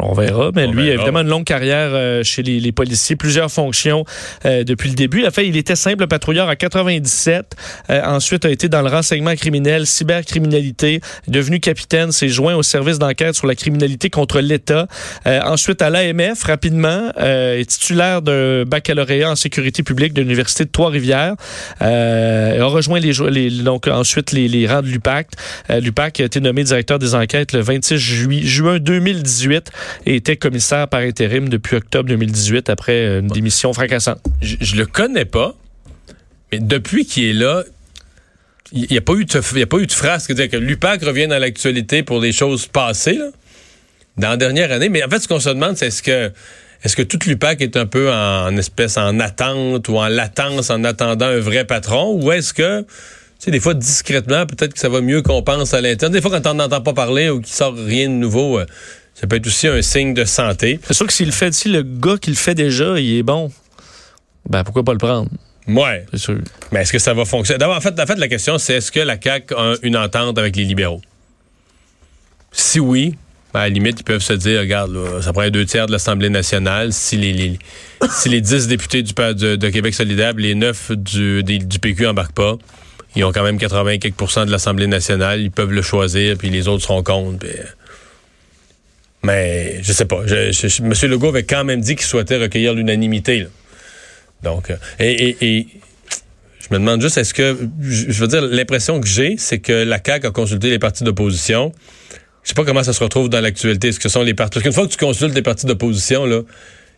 on 0.00 0.12
verra. 0.12 0.50
Mais 0.54 0.66
lui, 0.66 0.90
a 0.90 0.94
évidemment, 0.94 1.20
une 1.20 1.28
longue 1.28 1.44
carrière 1.44 1.90
euh, 1.92 2.22
chez 2.22 2.42
les, 2.42 2.72
policiers, 2.72 3.16
plusieurs 3.16 3.50
fonctions 3.50 4.04
euh, 4.44 4.64
depuis 4.64 4.88
le 4.88 4.94
début. 4.94 5.26
En 5.26 5.30
fait, 5.30 5.46
il 5.46 5.56
était 5.56 5.76
simple 5.76 6.06
patrouilleur 6.06 6.48
en 6.48 6.54
97. 6.54 7.54
Euh, 7.90 8.02
ensuite, 8.04 8.44
a 8.44 8.50
été 8.50 8.68
dans 8.68 8.82
le 8.82 8.88
renseignement 8.88 9.34
criminel, 9.34 9.86
cybercriminalité. 9.86 11.00
Devenu 11.28 11.60
capitaine, 11.60 12.12
s'est 12.12 12.28
joint 12.28 12.54
au 12.54 12.62
service 12.62 12.98
d'enquête 12.98 13.34
sur 13.34 13.46
la 13.46 13.54
criminalité 13.54 14.10
contre 14.10 14.40
l'État. 14.40 14.86
ensuite, 15.26 15.82
à 15.82 15.90
l'AMF, 15.90 16.42
rapidement, 16.44 17.10
est 17.16 17.68
titulaire 17.68 18.22
d'un 18.22 18.64
baccalauréat 18.64 19.30
en 19.30 19.36
sécurité 19.36 19.82
publique 19.82 20.12
de 20.12 20.22
l'Université 20.22 20.64
de 20.64 20.70
Trois-Rivières. 20.70 21.34
a 21.80 22.64
rejoint 22.64 22.98
les, 22.98 23.12
les, 23.30 23.50
donc 23.62 23.86
ensuite 23.86 24.32
les, 24.32 24.66
rangs 24.66 24.82
de 24.82 24.88
l'UPAC. 24.88 25.28
L'UPAC 25.68 26.20
a 26.20 26.24
été 26.24 26.40
nommé 26.40 26.64
directeur 26.64 26.98
des 26.98 27.14
enquêtes 27.14 27.52
le 27.52 27.60
26 27.60 27.98
juin 27.98 28.78
2018 28.78 29.70
et 30.06 30.16
était 30.16 30.36
commissaire 30.36 30.88
par 30.88 31.00
intérim 31.00 31.48
depuis 31.48 31.76
octobre 31.76 32.08
2018 32.08 32.70
après 32.70 33.18
une 33.18 33.28
démission 33.28 33.72
fracassante. 33.72 34.18
Je, 34.40 34.56
je 34.60 34.76
le 34.76 34.86
connais 34.86 35.24
pas, 35.24 35.54
mais 36.52 36.58
depuis 36.58 37.06
qu'il 37.06 37.24
est 37.24 37.32
là, 37.32 37.64
il 38.72 38.86
n'y 38.90 38.98
a, 38.98 39.00
pas 39.00 39.12
eu 39.14 39.24
de, 39.24 39.62
a 39.62 39.66
pas 39.66 39.78
eu 39.78 39.86
de 39.86 39.92
phrase 39.92 40.26
qui 40.26 40.34
dit 40.34 40.48
que 40.48 40.56
l'UPAC 40.56 41.02
revient 41.04 41.28
dans 41.28 41.38
l'actualité 41.38 42.02
pour 42.02 42.20
des 42.20 42.32
choses 42.32 42.66
passées, 42.66 43.20
dans 44.16 44.30
la 44.30 44.36
dernière 44.36 44.72
année. 44.72 44.88
Mais 44.88 45.04
en 45.04 45.08
fait, 45.08 45.20
ce 45.20 45.28
qu'on 45.28 45.40
se 45.40 45.48
demande, 45.48 45.76
c'est 45.76 45.88
est-ce 45.88 46.02
que 46.02 46.32
est-ce 46.82 46.96
que 46.96 47.02
toute 47.02 47.24
l'UPAC 47.24 47.62
est 47.62 47.76
un 47.78 47.86
peu 47.86 48.12
en, 48.12 48.54
espèce 48.58 48.98
en 48.98 49.18
attente 49.18 49.88
ou 49.88 49.96
en 49.96 50.08
latence 50.08 50.68
en 50.68 50.84
attendant 50.84 51.26
un 51.26 51.40
vrai 51.40 51.64
patron? 51.64 52.20
Ou 52.20 52.32
est-ce 52.32 52.52
que 52.52 52.82
tu 52.82 52.86
sais, 53.38 53.50
des 53.50 53.60
fois, 53.60 53.74
discrètement, 53.74 54.44
peut-être 54.46 54.74
que 54.74 54.78
ça 54.78 54.88
va 54.88 55.00
mieux 55.00 55.22
qu'on 55.22 55.42
pense 55.42 55.72
à 55.74 55.80
l'interne. 55.80 56.12
Des 56.12 56.20
fois, 56.20 56.30
quand 56.30 56.50
on 56.50 56.54
n'entend 56.54 56.80
pas 56.80 56.92
parler 56.92 57.30
ou 57.30 57.40
qu'il 57.40 57.52
sort 57.52 57.74
rien 57.74 58.08
de 58.08 58.14
nouveau, 58.14 58.58
euh, 58.58 58.66
ça 59.14 59.26
peut 59.26 59.36
être 59.36 59.46
aussi 59.46 59.68
un 59.68 59.80
signe 59.80 60.12
de 60.12 60.24
santé. 60.24 60.80
C'est 60.84 60.94
sûr 60.94 61.06
que 61.06 61.12
s'il 61.12 61.32
fait, 61.32 61.54
si 61.54 61.68
le 61.68 61.82
gars 61.82 62.16
qui 62.20 62.30
le 62.30 62.36
fait 62.36 62.54
déjà, 62.54 62.98
il 62.98 63.18
est 63.18 63.22
bon, 63.22 63.52
ben 64.48 64.64
pourquoi 64.64 64.82
pas 64.82 64.92
le 64.92 64.98
prendre? 64.98 65.30
Ouais. 65.66 66.04
C'est 66.10 66.18
sûr. 66.18 66.38
Mais 66.72 66.82
est-ce 66.82 66.92
que 66.92 66.98
ça 66.98 67.14
va 67.14 67.24
fonctionner? 67.24 67.58
D'abord, 67.58 67.76
en 67.76 67.80
fait, 67.80 67.98
en 67.98 68.06
fait, 68.06 68.16
la 68.16 68.28
question, 68.28 68.58
c'est 68.58 68.74
est-ce 68.74 68.92
que 68.92 69.00
la 69.00 69.20
CAQ 69.20 69.54
a 69.54 69.74
une 69.82 69.96
entente 69.96 70.38
avec 70.38 70.56
les 70.56 70.64
libéraux? 70.64 71.00
Si 72.52 72.80
oui, 72.80 73.16
ben, 73.52 73.60
à 73.60 73.62
la 73.64 73.68
limite, 73.70 74.00
ils 74.00 74.04
peuvent 74.04 74.22
se 74.22 74.32
dire, 74.32 74.60
regarde, 74.60 74.92
là, 74.92 75.22
ça 75.22 75.32
prend 75.32 75.48
deux 75.48 75.64
tiers 75.64 75.86
de 75.86 75.92
l'Assemblée 75.92 76.28
nationale. 76.28 76.92
Si 76.92 77.16
les, 77.16 77.32
les, 77.32 77.58
si 78.10 78.28
les 78.28 78.40
10 78.40 78.66
députés 78.66 79.02
du, 79.02 79.12
de, 79.12 79.56
de 79.56 79.68
Québec 79.70 79.94
solidaire, 79.94 80.34
les 80.34 80.54
9 80.54 80.92
du, 80.92 81.42
des, 81.42 81.58
du 81.58 81.78
PQ 81.78 82.08
embarquent 82.08 82.34
pas, 82.34 82.56
ils 83.16 83.24
ont 83.24 83.32
quand 83.32 83.44
même 83.44 83.58
80 83.58 83.98
quelques 83.98 84.18
de 84.18 84.50
l'Assemblée 84.50 84.88
nationale. 84.88 85.40
Ils 85.40 85.50
peuvent 85.50 85.72
le 85.72 85.82
choisir, 85.82 86.36
puis 86.36 86.50
les 86.50 86.68
autres 86.68 86.82
seront 86.82 87.02
contre. 87.02 87.38
Puis, 87.38 87.50
euh, 87.50 87.62
mais 89.24 89.82
je 89.82 89.92
sais 89.92 90.04
pas. 90.04 90.22
Je. 90.26 91.06
Legault 91.06 91.28
avait 91.28 91.42
quand 91.42 91.64
même 91.64 91.80
dit 91.80 91.96
qu'il 91.96 92.06
souhaitait 92.06 92.36
recueillir 92.36 92.74
l'unanimité. 92.74 93.46
Donc, 94.42 94.70
euh, 94.70 94.76
et, 95.00 95.30
et, 95.30 95.36
et, 95.40 95.66
je 96.60 96.74
me 96.74 96.78
demande 96.78 97.00
juste, 97.00 97.18
est-ce 97.18 97.34
que, 97.34 97.58
je 97.82 98.20
veux 98.20 98.26
dire, 98.26 98.42
l'impression 98.42 99.00
que 99.00 99.06
j'ai, 99.06 99.36
c'est 99.38 99.58
que 99.58 99.72
la 99.72 99.98
CAQ 100.04 100.26
a 100.26 100.30
consulté 100.30 100.70
les 100.70 100.78
partis 100.78 101.04
d'opposition. 101.04 101.72
Je 102.42 102.50
sais 102.50 102.54
pas 102.54 102.64
comment 102.64 102.82
ça 102.82 102.92
se 102.92 103.02
retrouve 103.02 103.30
dans 103.30 103.40
l'actualité. 103.40 103.88
Est-ce 103.88 104.00
que 104.00 104.08
sont 104.08 104.22
les 104.22 104.34
partis? 104.34 104.54
Parce 104.54 104.62
qu'une 104.64 104.72
fois 104.72 104.86
que 104.86 104.92
tu 104.92 104.98
consultes 104.98 105.34
les 105.34 105.42
partis 105.42 105.66
d'opposition, 105.66 106.26
là, 106.26 106.42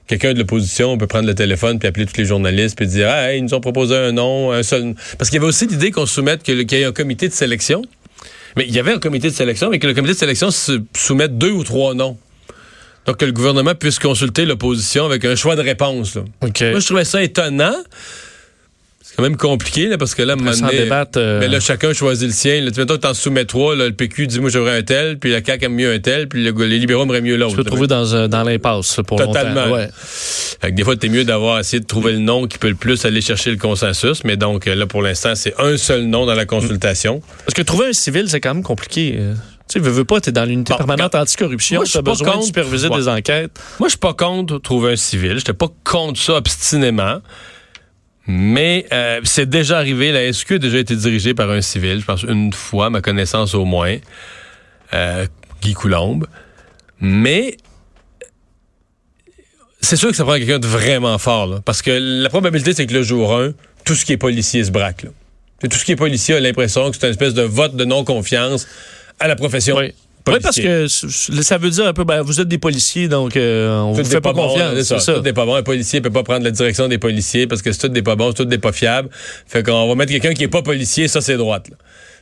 quelqu'un 0.09 0.35
de 0.35 0.39
l'opposition 0.39 0.99
peut 0.99 1.07
prendre 1.07 1.27
le 1.27 1.35
téléphone 1.35 1.79
puis 1.79 1.89
appeler 1.89 2.07
tous 2.07 2.17
les 2.17 2.25
journalistes 2.25 2.77
puis 2.77 2.87
dire, 2.87 3.09
ah, 3.09 3.35
ils 3.35 3.43
nous 3.43 3.55
ont 3.55 3.61
proposé 3.61 3.97
un 3.97 4.13
nom, 4.13 4.53
un 4.53 4.63
seul. 4.63 4.95
Parce 5.19 5.31
qu'il 5.31 5.37
y 5.37 5.39
avait 5.39 5.49
aussi 5.49 5.67
l'idée 5.67 5.93
qu'on 5.93 6.07
soumette 6.07 6.43
qu'il 6.43 6.61
y 6.61 6.75
ait 6.75 6.85
un 6.85 6.93
comité 6.93 7.29
de 7.29 7.33
sélection. 7.33 7.83
Mais 8.57 8.65
il 8.67 8.75
y 8.75 8.79
avait 8.79 8.93
un 8.93 8.99
comité 8.99 9.29
de 9.29 9.35
sélection, 9.35 9.71
mais 9.71 9.79
que 9.79 9.87
le 9.87 9.95
comité 9.95 10.15
de 10.15 10.19
sélection 10.19 10.49
soumette 10.95 11.37
deux 11.39 11.51
ou 11.51 11.63
trois 11.63 11.95
noms. 11.95 12.17
Donc, 13.07 13.19
que 13.19 13.25
le 13.25 13.33
gouvernement 13.33 13.75
puisse 13.75 13.99
consulter 13.99 14.47
l'opposition 14.47 15.05
avec 15.05 15.25
un 15.25 15.37
choix 15.37 15.55
de 15.55 15.63
réponse. 15.63 16.17
Là. 16.17 16.23
Moi, 16.43 16.81
je 16.81 16.87
trouvais 16.87 17.05
ça 17.05 17.23
étonnant. 17.23 17.77
C'est 19.17 19.23
quand 19.23 19.31
même 19.31 19.37
compliqué, 19.39 19.87
là, 19.89 19.97
parce 19.97 20.15
que 20.15 20.21
là, 20.23 20.37
maintenant, 20.37 20.69
euh... 21.17 21.41
mais 21.41 21.49
là, 21.49 21.59
chacun 21.59 21.95
choisit 21.95 22.29
le 22.29 22.35
sien. 22.35 22.61
Là, 22.61 22.71
tu 22.71 22.81
mettons, 22.81 22.99
t'en 22.99 23.15
soumets 23.15 23.47
trois, 23.47 23.75
là, 23.75 23.87
le 23.87 23.93
PQ 23.95 24.27
dit, 24.27 24.41
moi, 24.41 24.51
j'aurais 24.51 24.77
un 24.77 24.83
tel, 24.83 25.19
puis 25.19 25.33
la 25.33 25.43
CAQ 25.43 25.65
aime 25.65 25.75
mieux 25.75 25.91
un 25.91 25.99
tel, 26.01 26.29
puis 26.29 26.43
les 26.45 26.79
libéraux 26.79 27.05
aimeraient 27.05 27.23
mieux 27.23 27.37
l'autre. 27.37 27.53
Tu 27.53 27.57
peux 27.57 27.65
te 27.65 27.69
trouver 27.71 27.87
dans, 27.87 28.13
euh, 28.15 28.29
dans 28.29 28.43
l'impasse 28.43 29.01
pour 29.07 29.19
Totalement. 29.19 29.65
longtemps. 29.65 29.75
Ouais. 29.77 29.89
Fait 29.95 30.71
que 30.71 30.77
des 30.77 30.85
fois, 30.85 30.97
t'es 30.97 31.09
mieux 31.09 31.25
d'avoir 31.25 31.59
essayé 31.59 31.81
de 31.81 31.87
trouver 31.87 32.13
le 32.13 32.19
nom 32.19 32.47
qui 32.47 32.59
peut 32.59 32.69
le 32.69 32.75
plus 32.75 33.07
aller 33.07 33.23
chercher 33.23 33.51
le 33.51 33.57
consensus, 33.57 34.23
mais 34.25 34.37
donc, 34.37 34.67
là, 34.67 34.87
pour 34.87 35.01
l'instant, 35.01 35.35
c'est 35.35 35.55
un 35.59 35.79
seul 35.79 36.03
nom 36.05 36.27
dans 36.27 36.35
la 36.35 36.45
consultation. 36.45 37.23
Parce 37.47 37.55
que 37.55 37.63
trouver 37.63 37.87
un 37.87 37.93
civil, 37.95 38.29
c'est 38.29 38.41
quand 38.43 38.53
même 38.53 38.63
compliqué. 38.63 39.17
euh. 39.19 39.33
Tu 39.69 39.73
sais, 39.73 39.79
veux, 39.81 39.91
veux 39.91 40.05
pas, 40.05 40.21
t'es 40.21 40.31
dans 40.31 40.45
l'unité 40.45 40.73
Bon, 40.75 40.77
permanente 40.77 41.13
quand- 41.13 41.23
anticorruption, 41.23 41.85
suis 41.87 41.95
pas 41.95 42.03
besoin 42.03 42.29
de 42.29 42.33
contre- 42.35 42.45
superviser 42.47 42.89
Ouais. 42.89 42.99
des 42.99 43.09
enquêtes. 43.09 43.51
Moi, 43.81 43.89
je 43.89 43.93
suis 43.93 43.99
pas 43.99 44.13
contre 44.15 44.59
trouver 44.59 44.93
un 44.93 44.97
civil. 44.97 45.39
J'étais 45.39 45.55
pas 45.55 45.69
contre 45.85 46.21
ça 46.21 46.35
obstinément. 46.35 47.21
Mais 48.27 48.87
euh, 48.93 49.21
c'est 49.25 49.49
déjà 49.49 49.79
arrivé. 49.79 50.13
La 50.13 50.33
SQ 50.33 50.53
a 50.53 50.59
déjà 50.59 50.79
été 50.79 50.97
dirigée 50.97 51.35
par 51.35 51.51
un 51.51 51.61
civil, 51.61 52.01
je 52.01 52.05
pense 52.05 52.23
une 52.23 52.53
fois, 52.53 52.91
ma 52.91 53.01
connaissance 53.01 53.55
au 53.55 53.65
moins, 53.65 53.97
euh, 54.95 55.27
Guy 55.63 55.75
Coulombe. 55.75 56.27
Mais 57.01 57.57
c'est 59.81 59.97
sûr 59.97 60.11
que 60.11 60.17
ça 60.17 60.25
prend 60.25 60.35
quelqu'un 60.35 60.59
de 60.59 60.67
vraiment 60.67 61.19
fort, 61.19 61.61
parce 61.65 61.83
que 61.83 61.91
la 61.91 62.29
probabilité, 62.29 62.75
c'est 62.75 62.87
que 62.87 62.95
le 62.95 63.03
jour 63.03 63.37
1, 63.37 63.53
tout 63.85 63.95
ce 63.95 64.05
qui 64.05 64.13
est 64.13 64.17
policier 64.17 64.65
se 64.65 64.71
braque. 64.71 65.05
Là. 65.05 65.11
Tout 65.71 65.77
ce 65.77 65.85
qui 65.85 65.93
est 65.93 65.97
policier 65.97 66.35
a 66.35 66.41
l'impression 66.41 66.91
que 66.91 66.97
c'est 66.97 67.07
une 67.07 67.13
espèce 67.13 67.35
de 67.35 67.43
vote 67.43 67.77
de 67.77 67.85
non-confiance 67.85 68.67
à 69.21 69.29
la 69.29 69.37
profession. 69.37 69.79
Oui, 70.29 70.39
parce 70.43 70.57
que 70.57 70.87
ça 70.89 71.59
veut 71.59 71.71
dire 71.71 71.87
un 71.87 71.93
peu, 71.93 72.05
ben, 72.05 72.23
vous 72.23 72.41
êtes 72.41 72.49
des 72.49 72.59
policiers, 72.59 73.07
donc 73.09 73.37
euh, 73.37 73.79
on 73.81 73.95
Tout 73.95 74.03
vous 74.03 74.11
fait 74.11 74.21
pas, 74.21 74.33
bon, 74.33 74.49
confiance. 74.49 74.83
c'est 74.83 74.99
ça. 74.99 75.15
Tout 75.15 75.21
n'est 75.23 75.33
pas 75.33 75.45
bon. 75.47 75.55
Un 75.55 75.63
policier 75.63 76.01
peut 76.01 76.11
pas 76.11 76.23
prendre 76.25 76.43
la 76.45 76.51
direction 76.51 76.89
des 76.89 76.99
policiers 76.99 77.47
parce 77.47 77.63
que 77.63 77.71
c'est 77.73 77.87
tout 77.87 77.93
n'est 77.95 78.03
pas 78.03 78.17
bon, 78.17 78.31
c'est 78.31 78.43
tout 78.43 78.49
n'est 78.49 78.59
pas 78.59 78.73
fiable. 78.73 79.09
Fait 79.47 79.63
qu'on 79.63 79.87
va 79.89 79.95
mettre 79.95 80.11
quelqu'un 80.13 80.35
qui 80.35 80.43
est 80.45 80.49
pas 80.49 80.63
policier, 80.63 81.07
ça 81.09 81.21
c'est 81.21 81.37
droite. 81.37 81.69
Là. 81.71 81.77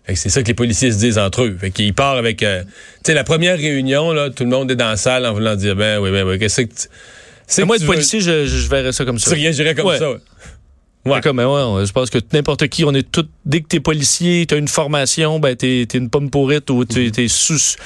Fait 0.07 0.13
que 0.13 0.19
c'est 0.19 0.29
ça 0.29 0.43
que 0.43 0.49
les 0.49 0.55
policiers 0.55 0.93
se 0.93 0.99
disent 0.99 1.17
entre 1.19 1.45
eux. 1.45 1.57
Fait 1.59 1.71
qu'il 1.71 1.95
part 1.95 2.17
avec, 2.17 2.43
euh, 2.43 2.63
tu 2.63 2.69
sais, 3.07 3.15
la 3.15 3.25
première 3.25 3.57
réunion 3.57 4.13
là, 4.13 4.29
tout 4.29 4.45
le 4.45 4.51
monde 4.51 4.71
est 4.71 4.77
dans 4.77 4.91
la 4.91 4.97
salle 4.99 5.25
en 5.25 5.33
voulant 5.33 5.57
dire, 5.57 5.75
ben 5.75 5.99
oui, 5.99 6.11
ben 6.11 6.25
oui, 6.27 6.39
qu'est-ce 6.39 6.61
que 6.61 6.67
tu- 6.67 6.89
c'est 7.47 7.63
Mais 7.63 7.67
moi, 7.67 7.77
que 7.77 7.83
être 7.83 7.89
veux- 7.89 7.95
policier, 7.95 8.21
je, 8.21 8.45
je 8.47 8.69
verrais 8.69 8.93
ça 8.93 9.05
comme 9.07 9.19
ça. 9.19 9.31
Tu 9.31 9.37
réagirais 9.41 9.75
comme 9.75 9.87
Ouais. 9.87 9.99
ça. 9.99 10.11
ouais. 10.11 10.19
Ouais. 11.07 11.21
Comme, 11.21 11.39
ouais, 11.39 11.45
on- 11.45 11.85
je 11.85 11.93
pense 11.93 12.09
que 12.11 12.19
n'importe 12.33 12.67
qui, 12.69 12.85
on 12.85 12.93
est 12.95 13.11
tout, 13.11 13.27
dès 13.45 13.61
que 13.61 13.67
t'es 13.69 13.81
policier, 13.81 14.47
t'as 14.47 14.57
une 14.57 14.69
formation, 14.69 15.39
ben 15.39 15.55
t'es 15.55 15.85
t'es 15.89 15.99
une 15.99 16.09
pomme 16.11 16.31
pourrite 16.31 16.71
ou 16.71 16.85
t'es 16.87 17.11
t'es 17.11 17.29
sous, 17.29 17.77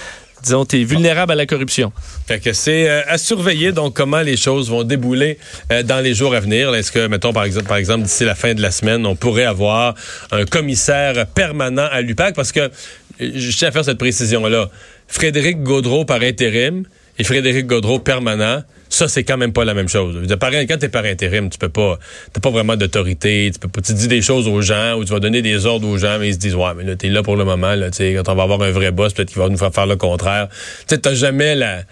disons, 0.43 0.65
t'es 0.65 0.85
vulnérable 0.85 1.33
à 1.33 1.35
la 1.35 1.45
corruption. 1.47 1.93
Fait 2.29 2.39
que 2.39 2.53
c'est 2.53 2.89
euh, 2.89 3.03
à 3.09 3.19
surveiller 3.19 3.73
donc 3.73 3.95
comment 3.95 4.21
les 4.21 4.37
choses 4.37 4.71
vont 4.71 4.85
débouler 4.85 5.37
euh, 5.73 5.83
dans 5.83 5.99
les 6.01 6.15
jours 6.15 6.33
à 6.35 6.39
venir. 6.41 6.73
Est-ce 6.77 6.93
que, 6.93 7.09
mettons, 7.09 7.33
par 7.33 7.43
exemple, 7.43 7.67
par 7.67 7.77
exemple, 7.79 8.05
d'ici 8.05 8.25
la 8.25 8.37
fin 8.37 8.55
de 8.55 8.63
la 8.63 8.71
semaine, 8.71 9.05
on 9.05 9.17
pourrait 9.17 9.45
avoir 9.47 9.95
un 10.31 10.45
commissaire 10.45 11.27
permanent 11.27 11.89
à 11.91 12.01
l'UPAC? 12.03 12.37
Parce 12.37 12.53
que, 12.53 12.71
je 13.19 13.57
tiens 13.57 13.69
à 13.69 13.73
faire 13.73 13.85
cette 13.85 13.99
précision-là. 13.99 14.71
Frédéric 15.09 15.65
Gaudreau 15.65 16.05
par 16.05 16.23
intérim 16.23 16.85
et 17.19 17.25
Frédéric 17.25 17.67
Gaudreau 17.67 17.99
permanent, 17.99 18.63
ça, 18.99 19.09
c'est 19.09 19.23
quand 19.23 19.37
même 19.37 19.53
pas 19.53 19.65
la 19.65 19.75
même 19.75 19.89
chose. 19.89 20.17
Par- 20.39 20.51
Quand 20.51 20.79
t'es 20.79 20.89
par 20.89 21.05
intérim, 21.05 21.49
tu 21.51 21.59
peux 21.59 21.69
pas, 21.69 21.99
t'as 22.33 22.41
pas 22.41 22.51
vraiment 22.51 22.75
d'autorité, 22.75 23.51
tu 23.53 23.61
peux 23.61 23.69
pas, 23.69 23.81
tu 23.81 23.93
dis 23.95 24.09
des 24.09 24.23
choses 24.23 24.49
aux 24.49 24.61
gens 24.61 24.97
ou 24.97 25.05
tu 25.05 25.13
vas 25.13 25.21
donner 25.21 25.41
des 25.41 25.67
ordres 25.67 25.87
aux 25.87 25.99
gens, 25.99 26.19
mais 26.19 26.29
ils 26.31 26.35
se 26.35 26.39
disent, 26.39 26.57
ouais, 26.57 26.75
mais 26.77 26.83
là, 26.85 26.97
t'es 26.97 27.09
là 27.09 27.23
pour 27.23 27.37
le 27.37 27.45
moment, 27.45 27.75
là, 27.75 27.91
tu 27.91 28.03
quand 28.15 28.29
on 28.29 28.35
va 28.35 28.43
avoir 28.43 28.61
un 28.63 28.71
vrai 28.73 28.91
boss, 28.91 29.13
peut-être 29.13 29.29
qu'il 29.29 29.39
va 29.39 29.49
nous 29.49 29.57
faire 29.57 29.73
faire 29.73 29.87
le 29.87 29.97
contraire. 29.97 30.49
Tu 30.51 30.95
sais, 30.95 30.99
t'as 30.99 31.15
jamais 31.15 31.55
la, 31.55 31.83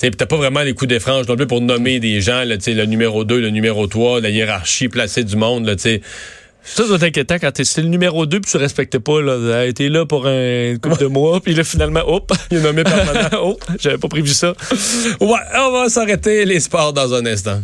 tu 0.00 0.10
t'as 0.10 0.26
pas 0.26 0.36
vraiment 0.36 0.62
les 0.62 0.72
coups 0.72 0.88
des 0.88 1.00
franges 1.00 1.28
non 1.28 1.36
plus 1.36 1.46
pour 1.46 1.60
nommer 1.60 2.00
des 2.00 2.20
gens, 2.20 2.44
là, 2.44 2.56
le 2.66 2.84
numéro 2.86 3.24
2, 3.24 3.40
le 3.40 3.50
numéro 3.50 3.86
3, 3.86 4.20
la 4.20 4.30
hiérarchie 4.30 4.88
placée 4.88 5.24
du 5.24 5.36
monde, 5.36 5.66
là, 5.66 5.76
tu 5.76 5.82
sais. 5.82 6.00
Ça 6.64 6.84
doit 6.86 6.96
être 6.96 7.04
inquiétant 7.04 7.36
quand 7.40 7.50
t'es 7.52 7.62
le 7.78 7.88
numéro 7.88 8.26
2 8.26 8.40
puis 8.40 8.50
tu 8.50 8.56
respectais 8.56 9.00
pas, 9.00 9.20
là. 9.22 9.72
T'es 9.72 9.88
là 9.88 10.04
pour 10.06 10.26
un 10.26 10.76
couple 10.80 11.00
de 11.00 11.06
mois, 11.06 11.40
puis 11.40 11.54
là, 11.54 11.64
finalement, 11.64 12.02
hop, 12.06 12.32
Il 12.50 12.58
est 12.58 12.60
nommé 12.60 12.84
permanent. 12.84 13.28
oh, 13.42 13.58
j'avais 13.78 13.98
pas 13.98 14.08
prévu 14.08 14.28
ça. 14.28 14.54
ouais, 15.20 15.40
on 15.56 15.72
va 15.72 15.88
s'arrêter 15.88 16.44
les 16.44 16.60
sports 16.60 16.92
dans 16.92 17.14
un 17.14 17.24
instant. 17.26 17.60